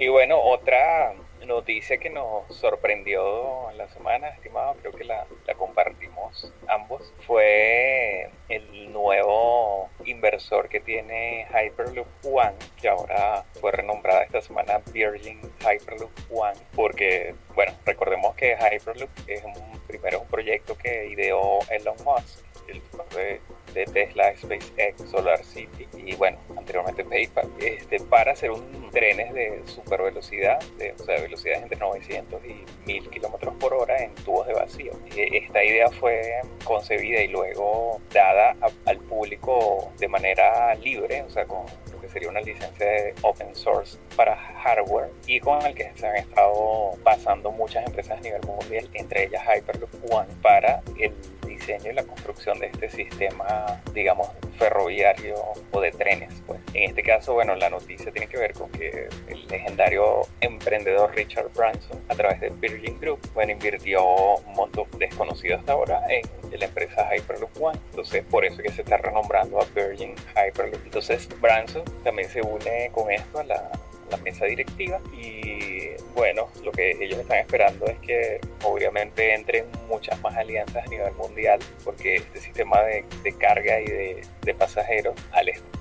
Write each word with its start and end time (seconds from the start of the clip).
Y 0.00 0.08
bueno, 0.08 0.40
otra 0.40 1.12
noticia 1.44 1.98
que 1.98 2.08
nos 2.08 2.46
sorprendió 2.56 3.70
en 3.70 3.76
la 3.76 3.86
semana, 3.88 4.28
estimado, 4.28 4.74
creo 4.80 4.92
que 4.92 5.04
la, 5.04 5.26
la 5.46 5.54
compartimos 5.56 6.50
ambos, 6.68 7.12
fue 7.26 8.30
el 8.48 8.90
nuevo 8.94 9.90
inversor 10.06 10.70
que 10.70 10.80
tiene 10.80 11.46
Hyperloop 11.50 12.08
One, 12.24 12.56
que 12.80 12.88
ahora 12.88 13.44
fue 13.60 13.72
renombrada 13.72 14.22
esta 14.22 14.40
semana 14.40 14.80
Virgin 14.90 15.38
Hyperloop 15.60 16.10
One, 16.30 16.58
porque, 16.74 17.34
bueno, 17.54 17.74
recordemos 17.84 18.34
que 18.36 18.56
Hyperloop 18.56 19.10
es 19.26 19.44
un, 19.44 19.80
primero 19.86 20.22
un 20.22 20.28
proyecto 20.28 20.78
que 20.78 21.08
ideó 21.08 21.58
Elon 21.68 21.96
Musk, 22.06 22.42
el 22.70 22.82
de 23.16 23.40
de 23.74 23.84
Tesla, 23.84 24.34
SpaceX, 24.36 25.10
Solar 25.10 25.44
City 25.44 25.88
y 25.94 26.14
bueno, 26.16 26.38
anteriormente 26.56 27.04
PayPal, 27.04 27.48
este, 27.60 28.00
para 28.00 28.32
hacer 28.32 28.50
un 28.50 28.90
trenes 28.90 29.32
de 29.32 29.62
super 29.66 30.02
velocidad, 30.02 30.60
de, 30.78 30.92
o 30.92 30.98
sea, 30.98 31.20
velocidades 31.20 31.62
entre 31.62 31.78
900 31.78 32.40
y 32.44 32.64
1000 32.86 33.10
kilómetros 33.10 33.54
por 33.56 33.74
hora 33.74 34.02
en 34.02 34.14
tubos 34.16 34.46
de 34.46 34.54
vacío. 34.54 34.92
Esta 35.16 35.64
idea 35.64 35.88
fue 35.90 36.40
concebida 36.64 37.22
y 37.22 37.28
luego 37.28 38.00
dada 38.12 38.56
al 38.86 38.98
público 38.98 39.92
de 39.98 40.08
manera 40.08 40.74
libre, 40.74 41.22
o 41.22 41.30
sea, 41.30 41.44
con 41.46 41.64
lo 41.92 42.00
que 42.00 42.08
sería 42.08 42.28
una 42.28 42.40
licencia 42.40 42.86
de 42.86 43.14
open 43.22 43.54
source 43.54 43.98
para 44.16 44.36
hardware 44.36 45.10
y 45.26 45.38
con 45.40 45.64
el 45.64 45.74
que 45.74 45.92
se 45.94 46.06
han 46.06 46.16
estado 46.16 46.92
pasando 47.04 47.50
muchas 47.52 47.86
empresas 47.86 48.18
a 48.18 48.20
nivel 48.20 48.42
mundial, 48.42 48.88
entre 48.94 49.24
ellas 49.24 49.42
Hyperloop 49.44 50.12
One, 50.12 50.28
para 50.42 50.82
el 50.98 51.12
diseño 51.60 51.90
y 51.90 51.94
la 51.94 52.04
construcción 52.04 52.58
de 52.58 52.66
este 52.66 52.88
sistema, 52.88 53.80
digamos, 53.92 54.28
ferroviario 54.58 55.34
o 55.70 55.80
de 55.80 55.90
trenes. 55.92 56.42
Pues. 56.46 56.60
En 56.74 56.90
este 56.90 57.02
caso, 57.02 57.34
bueno, 57.34 57.54
la 57.54 57.70
noticia 57.70 58.10
tiene 58.12 58.26
que 58.26 58.38
ver 58.38 58.52
con 58.52 58.70
que 58.70 59.08
el 59.28 59.46
legendario 59.48 60.22
emprendedor 60.40 61.14
Richard 61.14 61.50
Branson, 61.54 62.00
a 62.08 62.14
través 62.14 62.40
de 62.40 62.50
Virgin 62.50 62.98
Group, 63.00 63.20
bueno, 63.34 63.52
invirtió 63.52 64.04
un 64.36 64.54
monto 64.54 64.86
desconocido 64.98 65.58
hasta 65.58 65.72
ahora 65.72 66.02
en, 66.08 66.28
la 66.58 66.66
empresa 66.66 67.08
Hyperloop 67.14 67.62
One. 67.62 67.78
Entonces, 67.90 68.24
por 68.24 68.44
eso 68.44 68.58
que 68.58 68.70
se 68.72 68.82
está 68.82 68.96
renombrando 68.96 69.60
a 69.60 69.64
Virgin 69.74 70.14
Hyperloop. 70.34 70.84
Entonces, 70.84 71.28
Branson 71.40 71.84
también 72.02 72.28
se 72.28 72.42
une 72.42 72.90
con 72.92 73.10
esto 73.10 73.38
a 73.38 73.44
la, 73.44 73.70
la 74.10 74.16
mesa 74.18 74.44
directiva 74.46 75.00
y 75.12 75.90
bueno, 76.14 76.48
lo 76.64 76.72
que 76.72 76.92
ellos 77.00 77.18
están 77.18 77.38
esperando 77.38 77.86
es 77.86 77.98
que 78.00 78.40
obviamente 78.64 79.34
entren 79.34 79.66
muchas 79.88 80.20
más 80.20 80.36
alianzas 80.36 80.86
a 80.86 80.90
nivel 80.90 81.12
mundial 81.14 81.60
porque 81.84 82.16
este 82.16 82.40
sistema 82.40 82.82
de, 82.82 83.04
carga 83.38 83.80
y 83.80 83.86
de, 83.86 84.22
de 84.42 84.54
pasajeros 84.54 85.14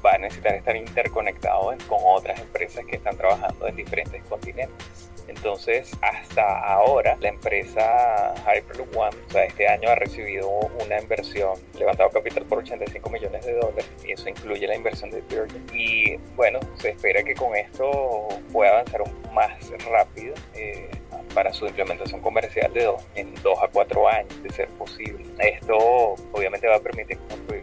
va 0.06 0.14
a 0.14 0.18
necesitar 0.18 0.56
estar 0.56 0.76
interconectado 0.76 1.74
con 1.88 2.00
otras 2.04 2.40
empresas 2.40 2.86
que 2.86 2.96
están 2.96 3.18
trabajando 3.18 3.68
en 3.68 3.76
diferentes 3.76 4.22
continentes. 4.24 5.10
Entonces, 5.30 5.92
hasta 6.02 6.60
ahora, 6.60 7.18
la 7.22 7.30
empresa 7.30 8.34
Hyperloop 8.46 8.96
One, 8.96 9.16
o 9.28 9.32
sea, 9.32 9.46
este 9.46 9.68
año 9.68 9.90
ha 9.90 9.96
recibido 9.96 10.50
una 10.50 11.00
inversión, 11.00 11.54
levantado 11.78 12.10
capital 12.10 12.46
por 12.46 12.60
85 12.60 13.10
millones 13.10 13.46
de 13.46 13.54
dólares, 13.54 13.90
y 14.04 14.12
eso 14.12 14.28
incluye 14.28 14.68
la 14.68 14.76
inversión 14.76 15.12
de 15.12 15.22
Virgin. 15.22 15.66
Y 15.74 16.18
bueno, 16.36 16.60
se 16.76 16.90
espera 16.90 17.24
que 17.24 17.36
con 17.36 17.56
esto 17.56 18.28
pueda 18.52 18.72
avanzar 18.72 19.04
más 19.34 19.52
rápido. 19.90 20.34
Eh, 20.56 20.90
para 21.34 21.54
su 21.54 21.66
implementación 21.66 22.22
comercial 22.22 22.74
de 22.74 22.86
dos, 22.86 23.04
en 23.16 23.34
dos 23.44 23.58
a 23.62 23.68
cuatro 23.68 24.08
años, 24.08 24.42
de 24.44 24.50
ser 24.50 24.68
posible. 24.70 25.26
Esto 25.40 25.76
obviamente 26.32 26.68
va 26.68 26.78
a 26.78 26.80
permitir 26.80 27.18
construir 27.30 27.59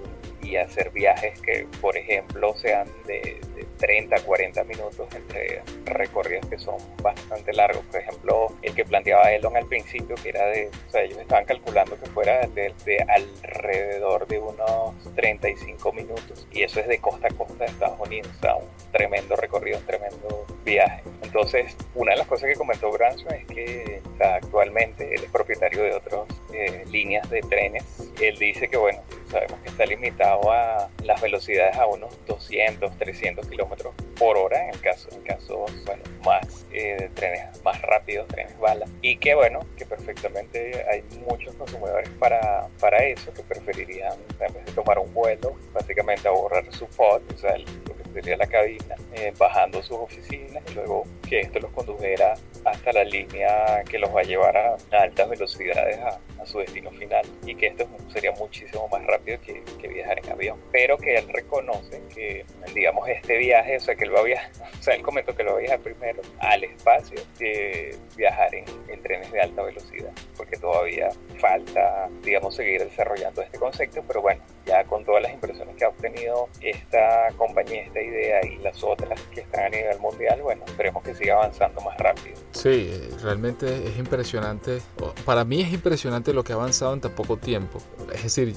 y 0.46 0.56
hacer 0.56 0.90
viajes 0.90 1.40
que, 1.40 1.66
por 1.80 1.96
ejemplo, 1.96 2.56
sean 2.56 2.88
de, 3.06 3.40
30 3.78 4.16
a 4.16 4.20
40 4.20 4.64
minutos 4.64 5.08
entre 5.14 5.62
recorridos 5.84 6.46
que 6.46 6.58
son 6.58 6.76
bastante 7.02 7.52
largos. 7.52 7.84
Por 7.86 8.00
ejemplo, 8.00 8.48
el 8.62 8.74
que 8.74 8.84
planteaba 8.84 9.32
Elon 9.32 9.56
al 9.56 9.66
principio, 9.66 10.14
que 10.22 10.30
era 10.30 10.46
de, 10.46 10.70
o 10.86 10.90
sea, 10.90 11.02
ellos 11.02 11.18
estaban 11.18 11.44
calculando 11.44 11.98
que 11.98 12.06
fuera 12.06 12.46
de, 12.46 12.72
alrededor 13.08 14.26
de 14.26 14.38
unos 14.38 15.14
35 15.14 15.92
minutos. 15.92 16.46
Y 16.52 16.62
eso 16.62 16.80
es 16.80 16.88
de 16.88 16.98
costa 16.98 17.28
a 17.28 17.34
costa 17.34 17.64
de 17.64 17.70
Estados 17.70 18.00
Unidos. 18.00 18.30
O 18.36 18.40
sea, 18.40 18.56
un 18.56 18.68
tremendo 18.92 19.36
recorrido, 19.36 19.78
un 19.78 19.86
tremendo 19.86 20.46
viaje. 20.64 21.02
Entonces, 21.22 21.76
una 21.94 22.12
de 22.12 22.18
las 22.18 22.26
cosas 22.26 22.48
que 22.48 22.56
comentó 22.56 22.90
Branson 22.90 23.34
es 23.34 23.46
que 23.46 24.02
actualmente 24.20 25.14
él 25.14 25.24
es 25.24 25.30
propietario 25.30 25.82
de 25.82 25.94
otras 25.94 26.22
eh, 26.52 26.84
líneas 26.90 27.28
de 27.30 27.40
trenes. 27.40 27.84
Él 28.20 28.38
dice 28.38 28.68
que, 28.68 28.76
bueno, 28.76 29.02
sabemos 29.28 29.58
que 29.60 29.68
está 29.68 29.84
limitado 29.86 30.50
a 30.52 30.88
las 31.04 31.20
velocidades 31.20 31.76
a 31.76 31.86
unos 31.86 32.14
200, 32.26 32.96
300 32.98 33.46
kilómetros 33.48 33.94
por 34.18 34.36
hora 34.36 34.64
en 34.64 34.74
el 34.74 34.80
caso, 34.80 35.08
en 35.12 35.22
casos 35.22 35.70
bueno, 35.84 36.02
más 36.24 36.66
eh, 36.72 37.10
trenes 37.14 37.62
más 37.62 37.80
rápidos, 37.82 38.28
trenes 38.28 38.58
bala. 38.58 38.86
Y 39.02 39.16
que 39.16 39.34
bueno, 39.34 39.60
que 39.76 39.84
perfectamente 39.86 40.84
hay 40.90 41.02
muchos 41.28 41.54
consumidores 41.54 42.08
para, 42.18 42.68
para 42.80 43.04
eso 43.04 43.32
que 43.32 43.42
preferirían, 43.42 44.14
en 44.40 44.54
vez 44.54 44.64
de 44.66 44.72
tomar 44.72 44.98
un 44.98 45.12
vuelo, 45.12 45.56
básicamente 45.72 46.28
ahorrar 46.28 46.64
su 46.72 46.86
pod, 46.86 47.22
o 47.34 47.38
sea, 47.38 47.56
lo 47.58 47.96
que 47.96 48.12
sería 48.12 48.36
la 48.36 48.46
cabina, 48.46 48.96
eh, 49.14 49.32
bajando 49.38 49.82
sus 49.82 49.98
oficinas 49.98 50.62
y 50.70 50.74
luego 50.74 51.04
que 51.28 51.40
esto 51.40 51.58
los 51.60 51.70
condujera 51.72 52.34
hasta 52.64 52.92
la 52.92 53.04
línea 53.04 53.82
que 53.88 53.98
los 53.98 54.14
va 54.14 54.20
a 54.20 54.24
llevar 54.24 54.56
a, 54.56 54.76
altas 54.92 55.28
velocidades 55.28 55.98
a, 55.98 56.18
su 56.46 56.58
destino 56.58 56.90
final 56.92 57.24
y 57.44 57.54
que 57.54 57.68
esto 57.68 57.86
sería 58.12 58.32
muchísimo 58.32 58.88
más 58.88 59.04
rápido 59.04 59.38
que, 59.40 59.62
viajar 59.88 60.18
en 60.18 60.30
avión. 60.30 60.60
Pero 60.72 60.98
que 60.98 61.16
él 61.16 61.28
reconoce 61.28 62.02
que, 62.12 62.44
digamos, 62.74 63.08
este 63.08 63.38
viaje, 63.38 63.76
o 63.76 63.80
sea, 63.80 63.94
que 63.94 64.04
él 64.04 64.14
va 64.14 64.20
a 64.20 64.24
viajar, 64.24 64.50
o 64.78 64.82
sea, 64.82 64.94
él 64.94 65.02
comentó 65.02 65.34
que 65.34 65.42
lo 65.44 65.52
va 65.52 65.58
a 65.58 65.60
viajar 65.60 65.80
primero 65.80 66.20
al 66.40 66.64
espacio 66.64 67.20
que 67.38 67.96
viajar 68.16 68.54
en 68.54 69.02
trenes 69.02 69.30
de 69.30 69.40
alta 69.40 69.62
velocidad, 69.62 70.10
porque 70.36 70.56
todavía 70.56 71.10
falta, 71.38 72.08
digamos, 72.22 72.56
seguir 72.56 72.82
desarrollando 72.82 73.42
este 73.42 73.58
concepto, 73.58 74.02
pero 74.06 74.22
bueno, 74.22 74.42
ya 74.66 74.84
con 74.84 75.04
todas 75.04 75.22
las 75.22 75.32
impresiones 75.32 75.76
que 75.76 75.84
ha 75.84 75.88
obtenido 75.88 76.48
esta 76.60 77.28
compañía, 77.36 77.82
esta 77.82 78.00
idea 78.00 78.44
y 78.44 78.56
las 78.58 78.82
otras 78.82 79.20
que 79.32 79.40
están 79.40 79.66
a 79.66 79.68
nivel 79.68 79.98
mundial, 79.98 80.42
bueno, 80.42 80.64
esperemos 80.66 81.02
que 81.02 81.14
siga 81.14 81.34
avanzando 81.34 81.80
más 81.80 81.96
rápido. 81.98 82.36
Sí, 82.66 82.90
realmente 83.22 83.86
es 83.88 83.96
impresionante. 83.96 84.82
Para 85.24 85.44
mí 85.44 85.60
es 85.60 85.72
impresionante 85.72 86.34
lo 86.34 86.42
que 86.42 86.52
ha 86.52 86.56
avanzado 86.56 86.94
en 86.94 87.00
tan 87.00 87.12
poco 87.12 87.36
tiempo. 87.36 87.80
Es 88.12 88.22
decir, 88.22 88.54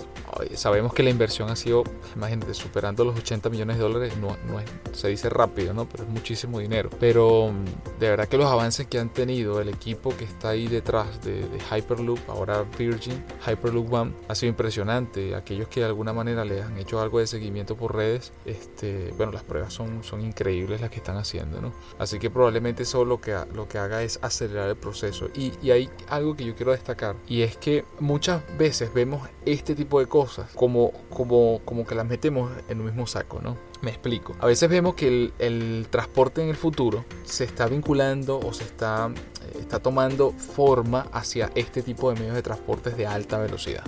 sabemos 0.55 0.93
que 0.93 1.03
la 1.03 1.09
inversión 1.09 1.49
ha 1.49 1.55
sido, 1.55 1.83
imagínate, 2.15 2.53
superando 2.53 3.03
los 3.03 3.17
80 3.17 3.49
millones 3.49 3.77
de 3.77 3.83
dólares, 3.83 4.17
no, 4.17 4.35
no 4.47 4.59
es, 4.59 4.69
se 4.93 5.07
dice 5.07 5.29
rápido, 5.29 5.73
¿no? 5.73 5.87
Pero 5.87 6.03
es 6.03 6.09
muchísimo 6.09 6.59
dinero. 6.59 6.89
Pero 6.99 7.51
de 7.99 8.09
verdad 8.09 8.27
que 8.27 8.37
los 8.37 8.47
avances 8.47 8.87
que 8.87 8.99
han 8.99 9.09
tenido 9.09 9.59
el 9.61 9.69
equipo 9.69 10.15
que 10.15 10.25
está 10.25 10.49
ahí 10.49 10.67
detrás 10.67 11.21
de, 11.23 11.47
Hyperloop, 11.71 12.19
ahora 12.29 12.65
Virgin, 12.77 13.23
Hyperloop 13.45 13.91
One, 13.91 14.13
ha 14.27 14.35
sido 14.35 14.49
impresionante. 14.49 15.35
Aquellos 15.35 15.67
que 15.67 15.81
de 15.81 15.87
alguna 15.87 16.13
manera 16.13 16.45
le 16.45 16.61
han 16.61 16.77
hecho 16.77 17.01
algo 17.01 17.19
de 17.19 17.27
seguimiento 17.27 17.75
por 17.75 17.95
redes, 17.95 18.31
este, 18.45 19.13
bueno, 19.17 19.31
las 19.31 19.43
pruebas 19.43 19.73
son, 19.73 20.03
son 20.03 20.21
increíbles 20.21 20.81
las 20.81 20.89
que 20.89 20.97
están 20.97 21.17
haciendo, 21.17 21.61
¿no? 21.61 21.73
Así 21.97 22.19
que 22.19 22.29
probablemente 22.29 22.83
eso 22.83 23.05
lo 23.05 23.19
que, 23.19 23.37
lo 23.53 23.67
que 23.67 23.77
haga 23.77 24.03
es 24.03 24.19
acelerar 24.21 24.69
el 24.69 24.77
proceso. 24.77 25.29
Y, 25.33 25.53
y 25.61 25.71
hay 25.71 25.89
algo 26.09 26.35
que 26.35 26.45
yo 26.45 26.55
quiero 26.55 26.71
destacar, 26.71 27.15
y 27.27 27.41
es 27.41 27.57
que 27.57 27.85
muchas 27.99 28.41
veces 28.57 28.93
vemos 28.93 29.27
este 29.53 29.75
tipo 29.75 29.99
de 29.99 30.07
cosas 30.07 30.51
como, 30.55 30.91
como, 31.09 31.61
como 31.65 31.85
que 31.85 31.95
las 31.95 32.05
metemos 32.05 32.51
en 32.67 32.79
un 32.79 32.85
mismo 32.85 33.07
saco, 33.07 33.39
¿no? 33.41 33.57
Me 33.81 33.91
explico. 33.91 34.35
A 34.39 34.45
veces 34.45 34.69
vemos 34.69 34.95
que 34.95 35.07
el, 35.07 35.33
el 35.39 35.87
transporte 35.89 36.41
en 36.41 36.49
el 36.49 36.55
futuro 36.55 37.05
se 37.23 37.45
está 37.45 37.67
vinculando 37.67 38.39
o 38.39 38.53
se 38.53 38.63
está, 38.63 39.07
eh, 39.07 39.57
está 39.59 39.79
tomando 39.79 40.31
forma 40.31 41.07
hacia 41.11 41.51
este 41.55 41.81
tipo 41.81 42.11
de 42.11 42.19
medios 42.19 42.35
de 42.35 42.41
transportes 42.41 42.97
de 42.97 43.07
alta 43.07 43.37
velocidad. 43.37 43.83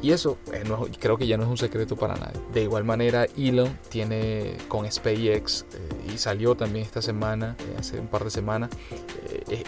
Y 0.00 0.12
eso 0.12 0.38
eh, 0.52 0.62
creo 1.00 1.16
que 1.16 1.26
ya 1.26 1.36
no 1.36 1.42
es 1.42 1.48
un 1.48 1.56
secreto 1.56 1.96
para 1.96 2.14
nadie. 2.14 2.40
De 2.52 2.62
igual 2.62 2.84
manera, 2.84 3.26
Elon 3.36 3.76
tiene 3.88 4.56
con 4.68 4.90
SpaceX 4.90 5.64
eh, 5.72 6.12
y 6.14 6.18
salió 6.18 6.54
también 6.54 6.84
esta 6.84 7.02
semana, 7.02 7.56
eh, 7.58 7.76
hace 7.78 7.98
un 7.98 8.06
par 8.06 8.24
de 8.24 8.30
semanas, 8.30 8.70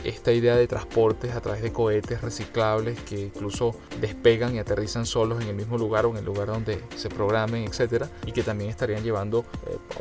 esta 0.04 0.32
idea 0.32 0.56
de 0.56 0.66
transportes 0.66 1.34
a 1.34 1.40
través 1.40 1.62
de 1.62 1.72
cohetes 1.72 2.20
reciclables 2.20 3.00
que 3.00 3.20
incluso 3.20 3.74
despegan 4.00 4.54
y 4.54 4.58
aterrizan 4.58 5.06
solos 5.06 5.42
en 5.42 5.48
el 5.48 5.54
mismo 5.54 5.78
lugar 5.78 6.06
o 6.06 6.10
en 6.10 6.18
el 6.18 6.24
lugar 6.24 6.48
donde 6.48 6.82
se 6.96 7.08
programen, 7.08 7.64
etcétera, 7.64 8.08
y 8.26 8.32
que 8.32 8.42
también 8.42 8.70
estarían 8.70 9.02
llevando 9.02 9.44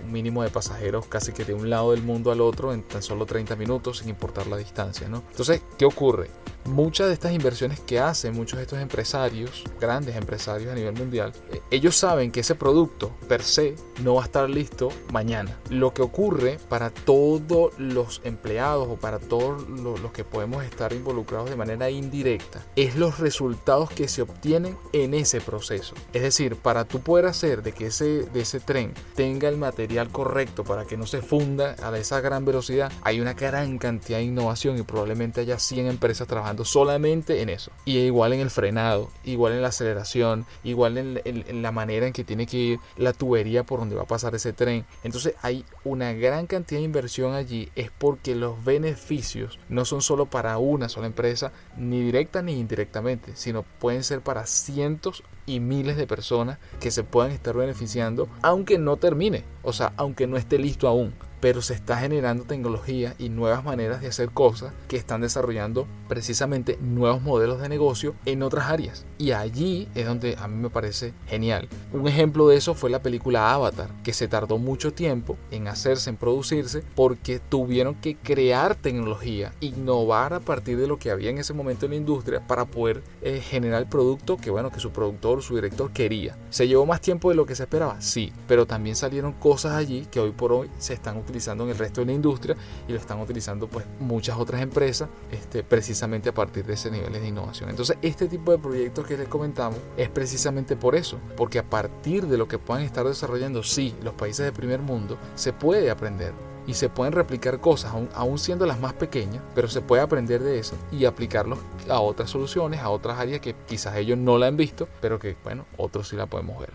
un 0.03 0.11
mínimo 0.11 0.43
de 0.43 0.49
pasajeros 0.49 1.05
casi 1.07 1.31
que 1.31 1.45
de 1.45 1.53
un 1.53 1.69
lado 1.69 1.91
del 1.91 2.03
mundo 2.03 2.31
al 2.31 2.41
otro 2.41 2.73
en 2.73 2.83
tan 2.83 3.01
solo 3.01 3.25
30 3.25 3.55
minutos 3.55 3.99
sin 3.99 4.09
importar 4.09 4.47
la 4.47 4.57
distancia. 4.57 5.07
¿no? 5.07 5.23
Entonces, 5.31 5.61
¿qué 5.77 5.85
ocurre? 5.85 6.29
Muchas 6.69 7.07
de 7.07 7.13
estas 7.13 7.33
inversiones 7.33 7.79
que 7.79 7.99
hacen 7.99 8.33
muchos 8.33 8.57
de 8.57 8.63
estos 8.63 8.79
empresarios, 8.79 9.63
grandes 9.79 10.15
empresarios 10.15 10.71
a 10.71 10.75
nivel 10.75 10.93
mundial, 10.93 11.33
eh, 11.51 11.61
ellos 11.71 11.95
saben 11.95 12.31
que 12.31 12.41
ese 12.41 12.55
producto 12.55 13.11
per 13.27 13.43
se 13.43 13.75
no 14.03 14.15
va 14.15 14.21
a 14.21 14.25
estar 14.25 14.49
listo 14.49 14.89
mañana. 15.11 15.57
Lo 15.69 15.93
que 15.93 16.01
ocurre 16.01 16.59
para 16.69 16.89
todos 16.89 17.77
los 17.77 18.21
empleados 18.23 18.87
o 18.89 18.95
para 18.95 19.19
todos 19.19 19.67
los 19.69 20.11
que 20.11 20.23
podemos 20.23 20.63
estar 20.63 20.93
involucrados 20.93 21.49
de 21.49 21.55
manera 21.55 21.89
indirecta 21.89 22.65
es 22.75 22.95
los 22.95 23.19
resultados 23.19 23.89
que 23.89 24.07
se 24.07 24.21
obtienen 24.21 24.77
en 24.93 25.13
ese 25.13 25.41
proceso. 25.41 25.95
Es 26.13 26.21
decir, 26.21 26.55
para 26.55 26.85
tú 26.85 26.99
poder 27.01 27.25
hacer 27.25 27.63
de 27.63 27.71
que 27.71 27.87
ese, 27.87 28.23
de 28.23 28.41
ese 28.41 28.59
tren 28.59 28.93
tenga 29.15 29.49
el 29.49 29.57
material 29.57 30.09
correcto 30.09 30.63
para 30.63 30.85
que 30.85 30.97
no 30.97 31.05
se 31.05 31.21
funda 31.21 31.75
a 31.81 31.97
esa 31.97 32.21
gran 32.21 32.45
velocidad, 32.45 32.91
hay 33.01 33.19
una 33.19 33.33
gran 33.33 33.77
cantidad 33.77 34.19
de 34.19 34.25
innovación 34.25 34.77
y 34.77 34.83
probablemente 34.83 35.41
haya 35.41 35.59
100 35.59 35.87
empresas 35.87 36.27
trabajando 36.27 36.58
solamente 36.65 37.41
en 37.41 37.49
eso. 37.49 37.71
Y 37.85 37.97
igual 37.99 38.33
en 38.33 38.39
el 38.39 38.49
frenado, 38.49 39.09
igual 39.23 39.53
en 39.53 39.61
la 39.61 39.69
aceleración, 39.69 40.45
igual 40.63 40.97
en, 40.97 41.21
en 41.25 41.61
la 41.61 41.71
manera 41.71 42.07
en 42.07 42.13
que 42.13 42.23
tiene 42.23 42.45
que 42.45 42.57
ir 42.57 42.79
la 42.97 43.13
tubería 43.13 43.63
por 43.63 43.79
donde 43.79 43.95
va 43.95 44.03
a 44.03 44.07
pasar 44.07 44.35
ese 44.35 44.53
tren. 44.53 44.85
Entonces 45.03 45.35
hay 45.41 45.65
una 45.83 46.13
gran 46.13 46.47
cantidad 46.47 46.79
de 46.79 46.85
inversión 46.85 47.33
allí, 47.33 47.69
es 47.75 47.91
porque 47.91 48.35
los 48.35 48.63
beneficios 48.63 49.59
no 49.69 49.85
son 49.85 50.01
solo 50.01 50.25
para 50.25 50.57
una 50.57 50.89
sola 50.89 51.07
empresa, 51.07 51.51
ni 51.77 52.01
directa 52.01 52.41
ni 52.41 52.59
indirectamente, 52.59 53.35
sino 53.35 53.63
pueden 53.63 54.03
ser 54.03 54.21
para 54.21 54.45
cientos 54.45 55.23
y 55.45 55.59
miles 55.59 55.97
de 55.97 56.07
personas 56.07 56.59
que 56.79 56.91
se 56.91 57.03
puedan 57.03 57.31
estar 57.31 57.55
beneficiando, 57.55 58.29
aunque 58.41 58.77
no 58.77 58.97
termine, 58.97 59.43
o 59.63 59.73
sea, 59.73 59.93
aunque 59.97 60.27
no 60.27 60.37
esté 60.37 60.59
listo 60.59 60.87
aún 60.87 61.13
pero 61.39 61.61
se 61.61 61.73
está 61.73 61.97
generando 61.97 62.43
tecnología 62.43 63.15
y 63.17 63.29
nuevas 63.29 63.63
maneras 63.63 64.01
de 64.01 64.07
hacer 64.07 64.29
cosas 64.29 64.73
que 64.87 64.97
están 64.97 65.21
desarrollando 65.21 65.87
precisamente 66.07 66.77
nuevos 66.81 67.21
modelos 67.21 67.61
de 67.61 67.69
negocio 67.69 68.15
en 68.25 68.43
otras 68.43 68.67
áreas. 68.67 69.05
Y 69.17 69.31
allí 69.31 69.87
es 69.95 70.05
donde 70.05 70.35
a 70.37 70.47
mí 70.47 70.57
me 70.61 70.69
parece 70.69 71.13
genial. 71.27 71.67
Un 71.93 72.07
ejemplo 72.07 72.47
de 72.47 72.57
eso 72.57 72.73
fue 72.73 72.89
la 72.89 73.01
película 73.01 73.53
Avatar, 73.53 73.89
que 74.03 74.13
se 74.13 74.27
tardó 74.27 74.57
mucho 74.57 74.93
tiempo 74.93 75.37
en 75.51 75.67
hacerse, 75.67 76.09
en 76.09 76.17
producirse, 76.17 76.83
porque 76.95 77.39
tuvieron 77.39 77.95
que 77.95 78.15
crear 78.15 78.75
tecnología, 78.75 79.53
innovar 79.59 80.33
a 80.33 80.39
partir 80.39 80.77
de 80.77 80.87
lo 80.87 80.97
que 80.97 81.11
había 81.11 81.29
en 81.29 81.37
ese 81.37 81.53
momento 81.53 81.85
en 81.85 81.91
la 81.91 81.97
industria 81.97 82.45
para 82.45 82.65
poder 82.65 83.03
eh, 83.21 83.41
generar 83.41 83.81
el 83.81 83.87
producto 83.87 84.37
que 84.37 84.49
bueno, 84.49 84.71
que 84.71 84.79
su 84.79 84.91
productor, 84.91 85.41
su 85.41 85.55
director 85.55 85.91
quería. 85.91 86.37
¿Se 86.49 86.67
llevó 86.67 86.85
más 86.85 87.01
tiempo 87.01 87.29
de 87.29 87.35
lo 87.35 87.45
que 87.45 87.55
se 87.55 87.63
esperaba? 87.63 88.01
Sí, 88.01 88.33
pero 88.47 88.65
también 88.65 88.95
salieron 88.95 89.33
cosas 89.33 89.73
allí 89.73 90.07
que 90.11 90.19
hoy 90.19 90.31
por 90.31 90.51
hoy 90.51 90.69
se 90.77 90.93
están 90.93 91.17
utilizando 91.17 91.28
utilizando 91.29 91.63
en 91.63 91.69
el 91.69 91.77
resto 91.77 92.01
de 92.01 92.07
la 92.07 92.13
industria 92.13 92.55
y 92.87 92.91
lo 92.91 92.97
están 92.97 93.19
utilizando 93.19 93.67
pues 93.67 93.85
muchas 93.99 94.37
otras 94.37 94.61
empresas 94.61 95.09
este, 95.31 95.63
precisamente 95.63 96.29
a 96.29 96.33
partir 96.33 96.65
de 96.65 96.73
ese 96.73 96.91
nivel 96.91 97.13
de 97.13 97.27
innovación. 97.27 97.69
Entonces 97.69 97.97
este 98.01 98.27
tipo 98.27 98.51
de 98.51 98.57
proyectos 98.57 99.05
que 99.05 99.17
les 99.17 99.27
comentamos 99.27 99.79
es 99.97 100.09
precisamente 100.09 100.75
por 100.75 100.95
eso, 100.95 101.17
porque 101.37 101.59
a 101.59 101.69
partir 101.69 102.27
de 102.27 102.37
lo 102.37 102.47
que 102.47 102.57
puedan 102.57 102.83
estar 102.83 103.05
desarrollando, 103.05 103.63
sí, 103.63 103.95
los 104.03 104.13
países 104.13 104.45
de 104.45 104.51
primer 104.51 104.81
mundo, 104.81 105.17
se 105.35 105.53
puede 105.53 105.89
aprender 105.89 106.33
y 106.67 106.73
se 106.75 106.89
pueden 106.89 107.13
replicar 107.13 107.59
cosas, 107.59 107.93
aún, 108.13 108.37
siendo 108.37 108.65
las 108.67 108.79
más 108.79 108.93
pequeñas, 108.93 109.41
pero 109.55 109.67
se 109.67 109.81
puede 109.81 110.03
aprender 110.03 110.43
de 110.43 110.59
eso 110.59 110.75
y 110.91 111.05
aplicarlos 111.05 111.57
a 111.89 111.99
otras 111.99 112.29
soluciones, 112.29 112.81
a 112.81 112.89
otras 112.89 113.17
áreas 113.17 113.39
que 113.41 113.55
quizás 113.67 113.95
ellos 113.95 114.17
no 114.17 114.37
la 114.37 114.47
han 114.47 114.57
visto, 114.57 114.87
pero 115.01 115.17
que, 115.17 115.35
bueno, 115.43 115.65
otros 115.77 116.09
sí 116.09 116.15
la 116.15 116.27
podemos 116.27 116.59
ver. 116.59 116.69